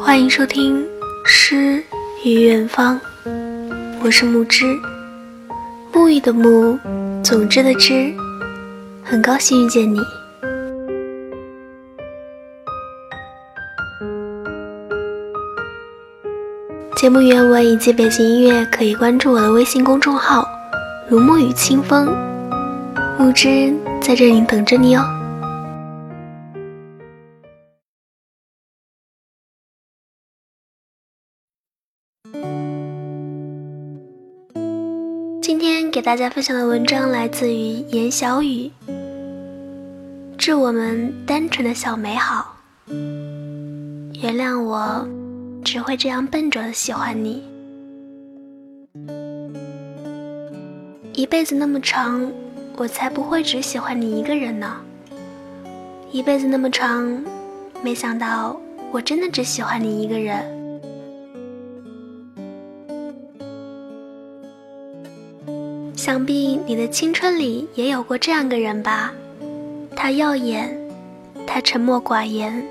[0.00, 0.80] 欢迎收听
[1.24, 1.82] 《诗
[2.24, 3.00] 与远方》，
[4.00, 4.64] 我是木之，
[5.92, 6.78] 沐浴的沐，
[7.20, 8.14] 总之的之，
[9.02, 9.98] 很高兴遇见你。
[16.94, 20.48] 节目原文以及背景音乐可以关注我的微信公众号
[21.10, 22.06] “如沐雨清风”，
[23.18, 25.15] 木之在这里等着你哦。
[35.96, 38.70] 给大家分享的文章来自于严小雨，
[40.36, 42.54] 致我们单纯的小美好。
[42.88, 45.08] 原谅我，
[45.64, 47.42] 只会这样笨拙的喜欢你。
[51.14, 52.30] 一辈子那么长，
[52.76, 54.76] 我才不会只喜欢你一个人呢。
[56.12, 57.24] 一辈子那么长，
[57.82, 58.60] 没想到
[58.92, 60.55] 我真的只喜欢你一个人。
[66.06, 69.12] 想必你的青春里也有过这样个人吧？
[69.96, 70.72] 他耀眼，
[71.44, 72.64] 他沉默寡言，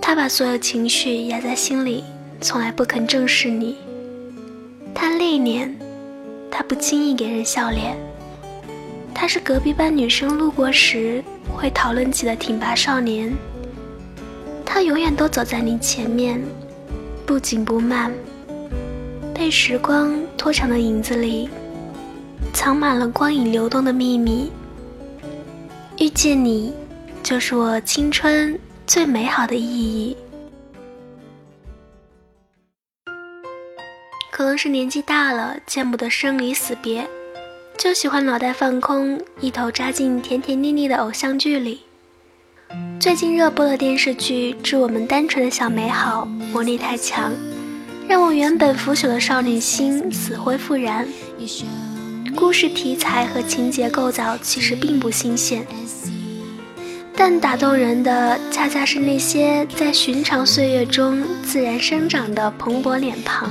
[0.00, 2.04] 他把所有情绪压在心里，
[2.40, 3.78] 从来不肯正视你。
[4.94, 5.72] 他内敛，
[6.52, 7.96] 他不轻易给人笑脸。
[9.12, 11.20] 他是隔壁班女生路过时
[11.52, 13.32] 会讨论起的挺拔少年。
[14.64, 16.40] 他永远都走在你前面，
[17.26, 18.12] 不紧不慢，
[19.34, 21.50] 被时光拖长的影子里。
[22.52, 24.50] 藏满了光影流动的秘密。
[25.98, 26.72] 遇见你，
[27.22, 30.16] 就是我青春最美好的意义。
[34.30, 37.06] 可能是年纪大了，见不得生离死别，
[37.78, 41.82] 就喜欢脑袋放空，一头扎进甜甜腻腻的偶像剧里。
[42.98, 47.30] 最近热播的电视剧《致我们单纯的小美好》，魔力太强，
[48.08, 51.06] 让我原本腐朽的少女心死灰复燃。
[52.34, 55.66] 故事题材和情节构造其实并不新鲜，
[57.14, 63.50] 但打动人的恰恰是那些在寻常岁月中自然生长的蓬勃脸庞。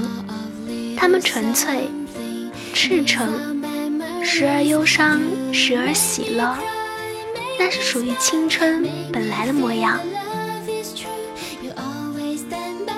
[0.97, 1.89] 他们纯粹、
[2.73, 3.63] 赤诚，
[4.23, 5.19] 时而忧伤，
[5.51, 6.55] 时而喜乐，
[7.57, 9.99] 那是属于青春本来的模样。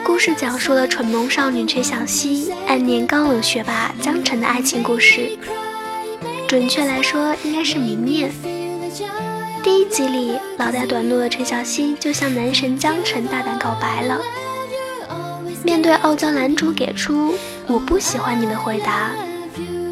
[0.04, 5.38] 故事讲述了蠢萌少女崔小希暗恋高冷学霸江辰的爱情故事。
[6.54, 8.30] 准确来说，应该是明恋。
[9.64, 14.22] 第一集里，脑袋短路的陈小希就向男神江辰大胆告白了。
[15.64, 17.34] 面对傲娇男主给出
[17.66, 19.10] “我不喜欢你”的回答，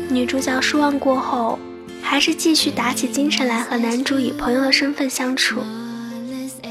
[0.08, 1.58] 女主角失望过后，
[2.00, 5.62] 还是继续打起精神来和男主以朋友的身份相处。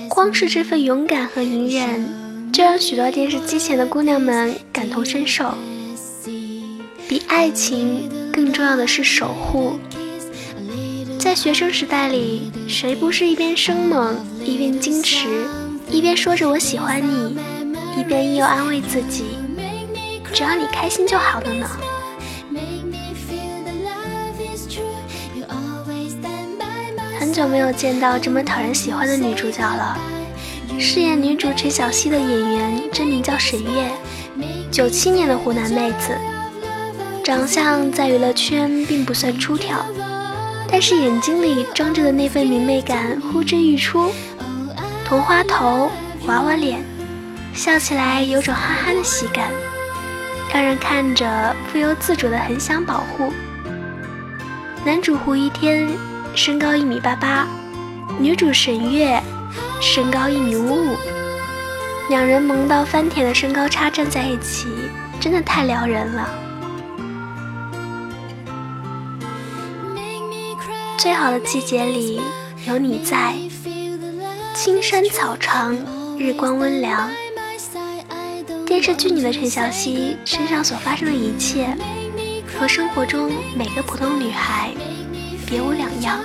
[0.09, 5.53] 光是这份勇敢和隐忍，就让许多电视机前的姑娘们感同身受。
[7.09, 8.09] 比爱情。
[8.33, 9.79] 更重要的是守护。
[11.19, 15.47] 在学生时代里，谁不是一边生猛，一边矜持，
[15.91, 17.37] 一边说着我喜欢你，
[17.97, 19.25] 一边又安慰自己，
[20.33, 21.69] 只要你开心就好了呢？
[27.19, 29.99] 很久没有见到这么讨人喜欢的女主角了。
[30.79, 33.91] 饰演女主陈小希的演员真名叫沈月，
[34.71, 36.17] 九七年的湖南妹子。
[37.31, 39.79] 长相在娱乐圈并不算出挑，
[40.69, 44.11] 但是眼睛里装着的那份明媚感呼之欲出。
[45.05, 45.89] 童花头，
[46.27, 46.85] 娃娃脸，
[47.55, 49.49] 笑起来有种憨憨的喜感，
[50.53, 53.33] 让人看着不由自主的很想保护。
[54.85, 55.89] 男主胡一天
[56.35, 57.47] 身高一米八八，
[58.19, 59.23] 女主沈月
[59.81, 60.97] 身高一米五五，
[62.09, 64.67] 两人萌到翻天的身高差站在一起，
[65.21, 66.29] 真的太撩人了。
[71.01, 72.21] 最好的季节里
[72.69, 73.35] 有你在，
[74.55, 75.75] 青山草长，
[76.19, 77.09] 日光温凉。
[78.67, 81.75] 电视剧里的陈小希身上所发生的一切，
[82.47, 84.73] 和生活中每个普通女孩
[85.47, 86.21] 别无两样。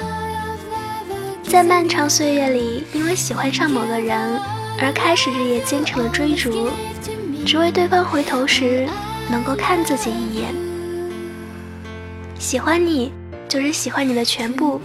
[1.43, 4.37] 在漫长岁月里，因为喜欢上某个人
[4.81, 6.67] 而开始日夜兼程的追逐，
[7.45, 8.85] 只为对方回头时
[9.31, 10.53] 能够看自己一眼。
[12.37, 13.13] 喜欢你。
[13.55, 14.81] 就是喜欢你的全部，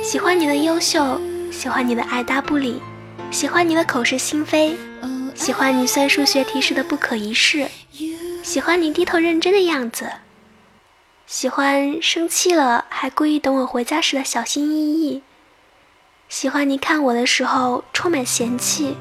[0.00, 1.20] 喜欢你的优秀，
[1.50, 2.80] 喜欢你的爱答不理，
[3.32, 4.76] 喜欢你的口是心非，
[5.34, 7.66] 喜欢你算数学题时的不可一世，
[8.44, 10.08] 喜欢你低头认真的样子，
[11.26, 15.22] 喜欢生气了还故意等我回家时的小心翼翼，
[16.28, 18.96] 喜欢你看我的时候充满嫌弃，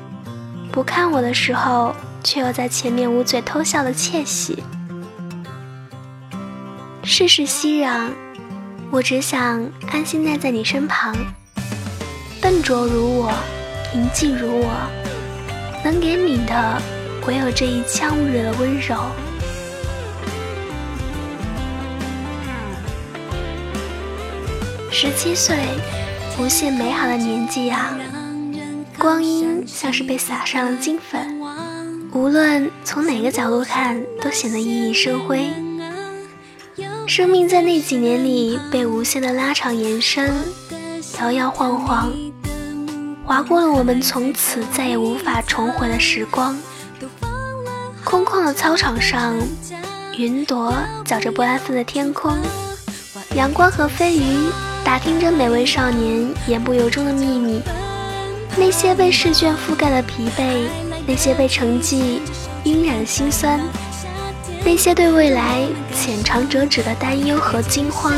[0.72, 4.64] 不看我的时候，却又在前面捂嘴偷笑的窃喜。
[7.04, 8.10] 世事熙攘，
[8.94, 11.16] 我只想安心待在你身旁。
[12.42, 13.32] 笨拙如我，
[13.96, 14.70] 淫迹如我，
[15.82, 16.82] 能给你的
[17.26, 18.98] 唯有这一腔无惹的温柔。
[24.92, 25.56] 十七岁，
[26.38, 27.98] 无限美好的年纪啊！
[29.00, 31.40] 光阴像是被撒上了金粉，
[32.12, 35.48] 无论从哪个角度看，都显得熠熠生辉。
[37.08, 40.34] 生命在那几年里被无限的拉长延伸，
[41.20, 42.12] 摇摇晃晃，
[43.26, 46.58] 划过了我们从此再也无法重回的时光。
[48.04, 49.36] 空旷的操场上，
[50.18, 52.38] 云朵搅着不安分的天空，
[53.36, 54.50] 阳光和飞鱼
[54.84, 57.62] 打听着每位少年言不由衷的秘密。
[58.58, 60.68] 那些被试卷覆盖的疲惫，
[61.06, 62.22] 那些被成绩
[62.66, 63.60] 晕染的心酸，
[64.64, 68.14] 那些对未来浅尝辄止的担忧和惊慌，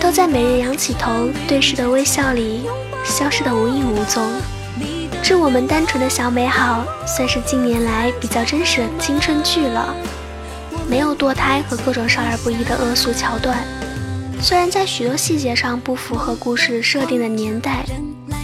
[0.00, 2.66] 都在每日仰起头对视的微笑里
[3.04, 4.22] 消失得无影无踪。
[5.22, 9.94] 致我们单纯的小美好，算是近年来比较真实的青春剧了，
[10.88, 13.58] 没有堕胎和各种少儿不宜的恶俗桥段。
[14.40, 17.84] 虽然在许多细节上不符合故事设定的年代。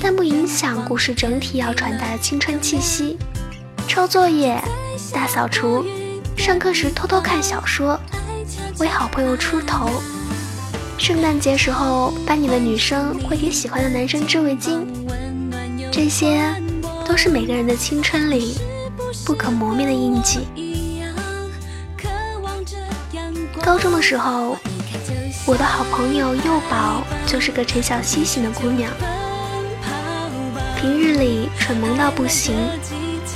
[0.05, 3.17] 但不影响故事整体要传达的青春气息。
[3.87, 4.61] 抄作业、
[5.13, 5.85] 大扫除、
[6.37, 7.99] 上课时偷偷看小说、
[8.79, 9.91] 为好朋友出头、
[10.99, 14.85] 圣诞节时候班里的女生会给喜欢的男生织围巾，
[15.91, 16.43] 这些
[17.07, 18.57] 都是每个人的青春里
[19.25, 20.47] 不可磨灭的印记。
[23.63, 24.57] 高中的时候，
[25.47, 28.91] 我的好朋友幼宝就是个陈小希型的姑娘。
[30.81, 32.57] 平日里蠢萌到不行，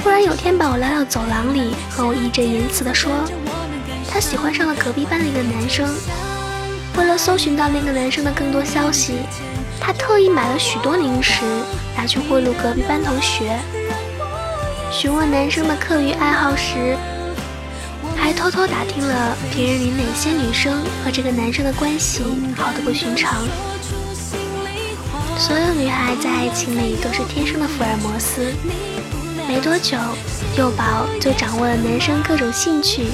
[0.03, 3.11] 忽然有天把我拉到走廊里，和我义正言辞地说，
[4.09, 5.89] 他喜欢上了隔壁班的一个男生。
[6.97, 9.15] 为了搜寻到那个男生的更多消息，
[9.81, 11.43] 他特意买了许多零食，
[11.97, 13.59] 拿去贿赂隔壁班同学。
[14.91, 16.97] 询问男生的课余爱好时，
[18.17, 20.73] 还偷偷打听了平日里哪些女生
[21.05, 22.23] 和这个男生的关系
[22.57, 23.43] 好的不寻常。
[25.37, 28.55] 所有女孩在爱情里都是天生的福尔摩斯。
[29.49, 29.97] 没多久，
[30.59, 33.05] 幼宝就掌握了男生各种兴趣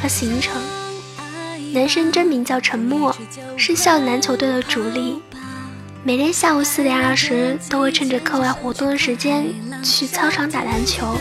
[0.00, 0.54] 和行程。
[1.74, 3.14] 男生真名叫陈默，
[3.56, 5.20] 是校篮球队的主力。
[6.02, 9.46] 每天下午四点二十，都会趁着课外活动的时间
[9.82, 11.16] 去操场打篮球。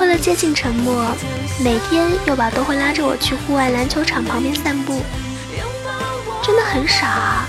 [0.00, 1.06] 为了接近陈默，
[1.62, 5.00] 每天幼宝都会拉着我去户外篮球场旁边散步。
[6.42, 7.44] 真的很傻。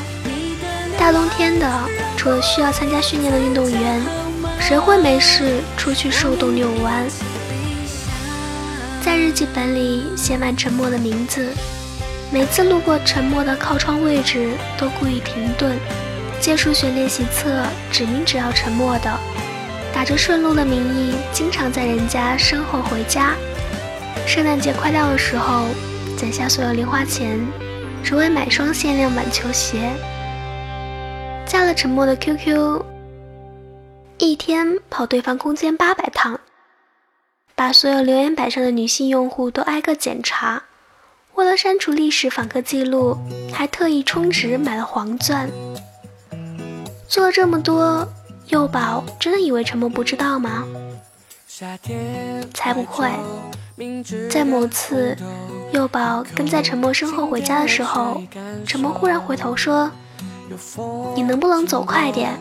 [0.97, 1.67] 大冬天的，
[2.15, 4.01] 除了需要参加训练的运动员，
[4.61, 7.05] 谁会没事出去受冻遛弯？
[9.03, 11.47] 在日记本里写满沉默的名字，
[12.31, 15.75] 每次路过沉默的靠窗位置，都故意停顿，
[16.39, 19.11] 借数学练习册指明只要沉默的，
[19.93, 23.33] 打着顺路的名义，经常在人家身后回家。
[24.27, 25.65] 圣诞节快到的时候，
[26.15, 27.39] 攒下所有零花钱，
[28.03, 29.89] 只为买双限量版球鞋。
[31.47, 32.81] 加了沉默的 QQ，
[34.21, 36.39] 一天跑对方空间八百趟，
[37.55, 40.61] 把所有留言板上的女性用户都挨个检查。
[41.33, 43.17] 为了删除历史访客记录，
[43.51, 45.49] 还特意充值买了黄钻。
[47.07, 48.07] 做了这么多，
[48.49, 50.67] 幼宝真的以为沉默不知道吗？
[52.53, 53.09] 才不会。
[54.29, 55.17] 在某次
[55.71, 58.21] 幼宝跟在沉默身后回家的时候，
[58.67, 59.89] 沉默忽然回头说。
[61.15, 62.37] 你能不能走快点？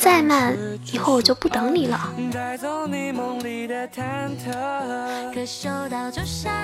[0.00, 0.56] 再慢，
[0.92, 2.12] 以后我就不等你了。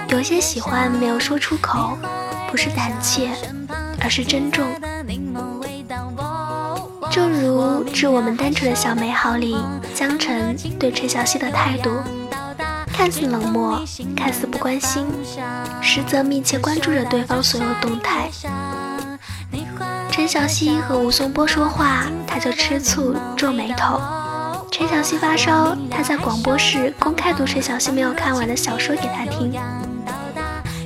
[0.09, 1.99] 有些喜欢没有说出口，
[2.49, 3.31] 不是胆怯，
[4.01, 4.65] 而是珍重。
[7.11, 9.57] 正如《致我们单纯的小美好》里，
[9.93, 11.91] 江晨对陈小希的态度，
[12.87, 13.83] 看似冷漠，
[14.17, 15.05] 看似不关心，
[15.83, 18.31] 实则密切关注着对方所有动态。
[20.13, 23.99] 陈小希和吴松波说话，他就吃醋皱眉头；
[24.71, 29.51] 陈小希发烧，他在广播室公开读陈小希没有看完的小说给他听。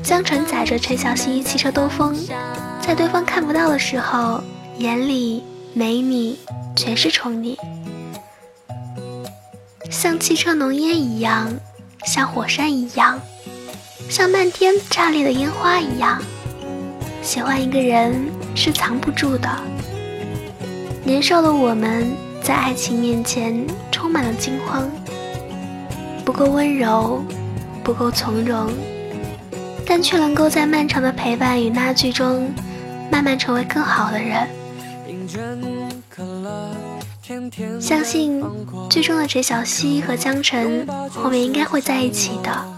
[0.00, 2.16] 江晨载着陈小希骑车兜风，
[2.80, 4.40] 在对方看不到的时候，
[4.78, 5.42] 眼里
[5.74, 6.38] 没你
[6.76, 7.58] 全是宠你，
[9.90, 11.52] 像汽车浓烟一样，
[12.06, 13.20] 像火山一样，
[14.08, 16.22] 像漫天炸裂的烟花一样。
[17.26, 18.14] 喜欢一个人
[18.54, 19.50] 是藏不住的。
[21.02, 22.06] 年少的我们
[22.40, 24.88] 在爱情面前充满了惊慌，
[26.24, 27.24] 不够温柔，
[27.82, 28.70] 不够从容，
[29.84, 32.48] 但却能够在漫长的陪伴与拉锯中，
[33.10, 34.46] 慢慢成为更好的人。
[37.80, 38.40] 相信
[38.88, 42.75] 剧中的陈小希和江辰后面应该会在一起的。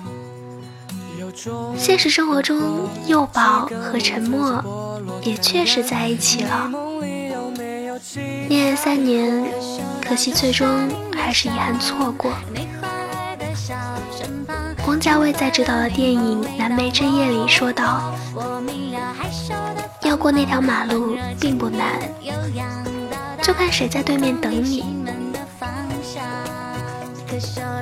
[1.76, 4.62] 现实生活中，幼宝和陈默
[5.22, 6.70] 也确实在一起了。
[8.48, 9.44] 恋爱三年，
[10.00, 10.66] 可惜最终
[11.14, 12.32] 还是遗憾错过。
[14.86, 18.14] 王家卫在执导的电影《蓝莓之夜》里说道
[20.02, 22.00] ：“要过那条马路并不难。”
[23.42, 24.96] 就看谁在对面等你。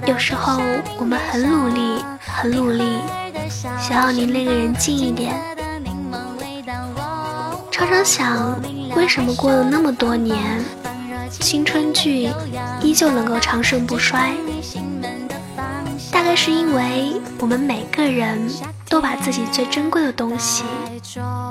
[0.06, 0.60] 有时候
[0.98, 2.04] 我们很努力，
[2.38, 2.98] 很努力，
[3.80, 5.34] 想要离那个人近一点。
[7.70, 8.60] 常常想，
[8.94, 10.62] 为什么过了那么多年，
[11.30, 12.28] 青春剧
[12.82, 14.34] 依旧能够长盛不衰？
[16.12, 18.38] 大概是因为我们每个人
[18.86, 20.62] 都把自己最珍贵的东西，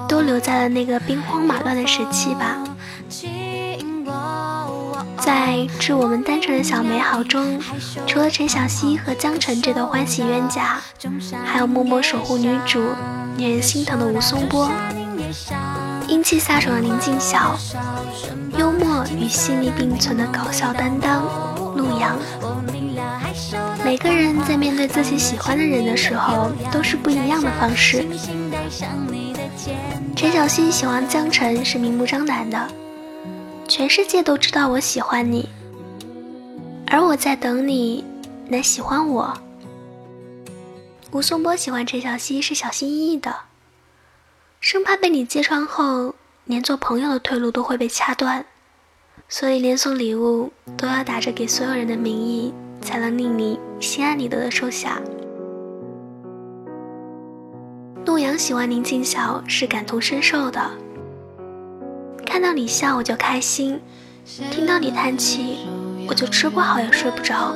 [0.08, 2.58] 都留在了那个兵荒马乱的时期吧。
[5.26, 7.60] 在《致我们单纯的小美好》中，
[8.06, 10.80] 除了陈小希和江辰这对欢喜冤家，
[11.44, 12.80] 还有默默守护女主、
[13.36, 14.70] 令人心疼的吴松波，
[16.08, 17.58] 英气飒爽的宁静晓，
[18.56, 21.24] 幽默与细腻并存的搞笑担当
[21.76, 22.16] 陆阳。
[23.84, 28.06] 每个人在面对自己喜欢的人的时候，都是不一样的方式。
[30.16, 32.68] 陈小希喜欢江辰是明目张胆的。
[33.78, 35.50] 全世界都知道我喜欢你，
[36.88, 38.06] 而我在等你
[38.48, 39.38] 来喜欢我。
[41.12, 43.36] 吴松波喜欢陈小希是小心翼翼的，
[44.62, 46.16] 生怕被你揭穿后，
[46.46, 48.46] 连做朋友的退路都会被掐断，
[49.28, 55.02] 所以连送礼物都要打着给所有人的名义，才能令你心安理得的收下。
[58.06, 60.72] 陆阳喜欢林静晓是感同身受的。
[62.36, 63.80] 看到你笑我就开心，
[64.52, 65.60] 听到你叹气
[66.06, 67.56] 我就吃不好也睡不着。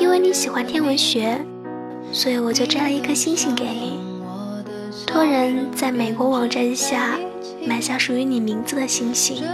[0.00, 1.40] 因为你喜欢天文学，
[2.10, 4.00] 所以我就摘了一颗星星给你，
[5.06, 7.16] 托人在美国网站下
[7.64, 9.44] 买下属于你名字的星星。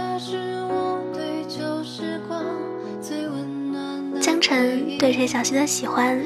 [4.19, 6.19] 江辰对陈小希的喜欢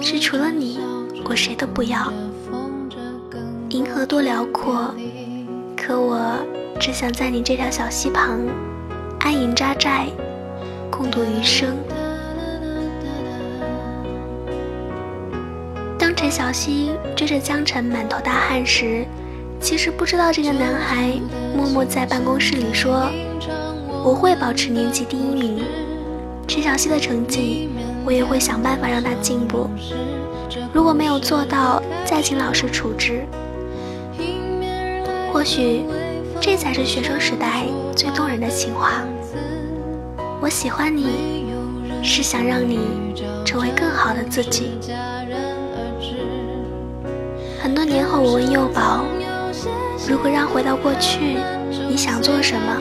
[0.00, 0.80] 是除了你，
[1.24, 2.12] 我谁都不要。
[3.68, 4.92] 银河多辽阔，
[5.76, 6.18] 可我。
[6.80, 8.40] 只想在你这条小溪旁
[9.18, 10.06] 安营扎寨，
[10.90, 11.76] 共度余生。
[15.98, 19.04] 当陈小希追着江辰满头大汗时，
[19.60, 21.20] 其实不知道这个男孩
[21.54, 23.10] 默默在办公室里说
[24.02, 25.62] ：“我会保持年级第一名。
[26.48, 27.68] 陈小希的成绩，
[28.06, 29.68] 我也会想办法让他进步。
[30.72, 33.26] 如果没有做到，再请老师处置。
[35.30, 35.84] 或许。”
[36.40, 39.02] 这才是学生时代最动人的情话。
[40.40, 41.44] 我喜欢你，
[42.02, 42.78] 是想让你
[43.44, 44.70] 成为更好的自己。
[47.62, 49.04] 很多年后，我问幼宝
[50.08, 51.36] ：“如果让回到过去，
[51.88, 52.76] 你想做什么？”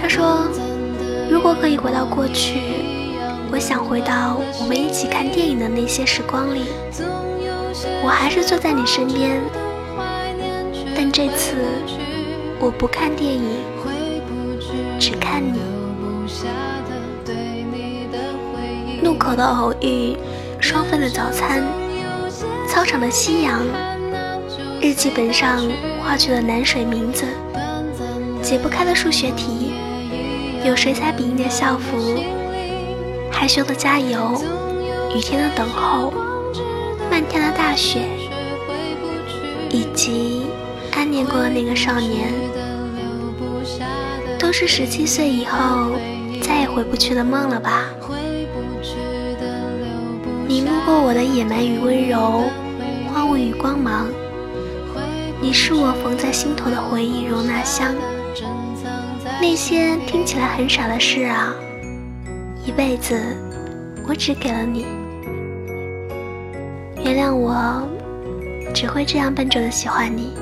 [0.00, 0.48] 他说
[1.30, 2.58] ：“如果可以回到过去，
[3.52, 6.62] 我想回到我们一起看电影的那些时光里，
[8.02, 9.42] 我还是坐在你身边。”
[10.96, 11.54] 但这次
[12.58, 13.42] 我不看电影，
[14.98, 15.60] 只看你。
[19.02, 20.16] 路口的偶遇，
[20.58, 21.62] 双份的早餐，
[22.66, 23.60] 操场的夕阳，
[24.80, 25.60] 日记本上
[26.02, 27.26] 画去了南水名字，
[28.42, 29.74] 解不开的数学题，
[30.64, 32.22] 有水彩笔印的校服，
[33.30, 34.42] 害羞的加油，
[35.14, 36.10] 雨天的等候，
[37.10, 38.00] 漫天的大雪，
[39.70, 40.45] 以及。
[41.16, 42.30] 暗恋过的那个少年，
[44.38, 45.92] 都是十七岁以后
[46.42, 47.84] 再也回不去的梦了吧？
[50.46, 52.44] 你路过我的野蛮与温柔，
[53.08, 54.06] 荒芜与光芒。
[55.40, 57.94] 你是我缝在心头的回忆容纳箱。
[59.40, 61.54] 那些听起来很傻的事啊，
[62.62, 63.18] 一辈子
[64.06, 64.84] 我只给了你。
[67.02, 67.88] 原谅我，
[68.74, 70.34] 只会这样笨拙的喜欢你。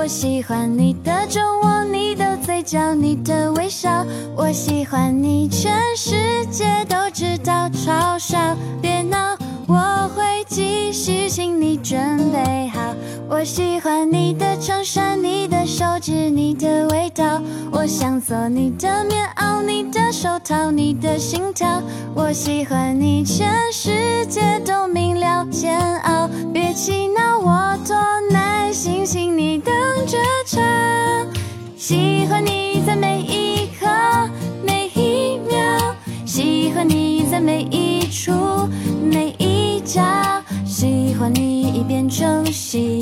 [0.00, 4.02] 我喜欢你的酒窝，你的嘴角，你的微笑。
[4.34, 5.70] 我喜欢你，全
[13.32, 17.40] 我喜欢你的衬衫，你的手指，你的味道。
[17.70, 21.80] 我想做你的棉袄，你的手套，你的心跳。
[22.12, 25.46] 我喜欢你，全世界都明了。
[25.48, 27.96] 煎熬，别气恼，我多
[28.32, 29.72] 耐心，请你等
[30.08, 30.60] 着瞧。
[31.76, 33.86] 喜欢你在每一刻
[34.66, 35.94] 每一秒，
[36.26, 38.32] 喜欢你在每一处
[39.00, 40.02] 每一角，
[40.66, 42.99] 喜欢你已变成习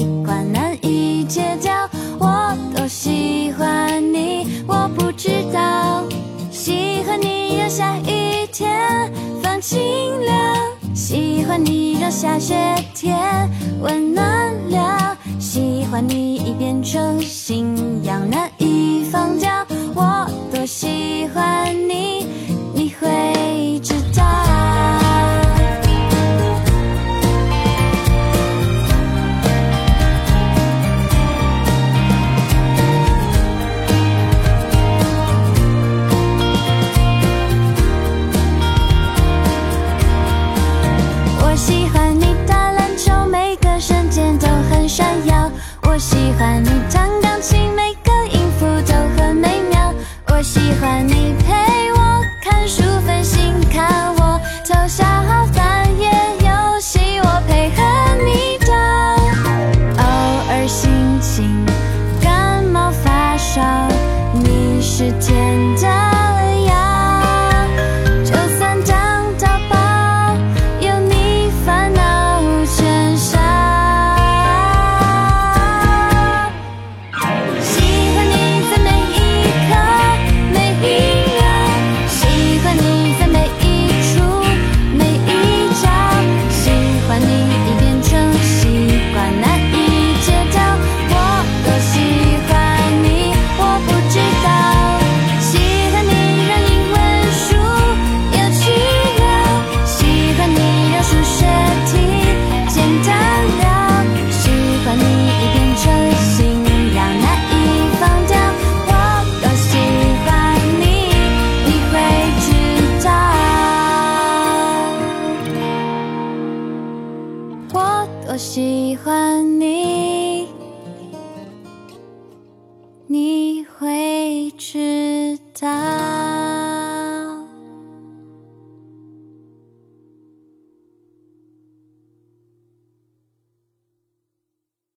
[11.64, 12.54] 你让下雪
[12.94, 13.50] 天
[13.80, 17.74] 温暖了，喜欢你已变成信
[18.04, 18.50] 仰，难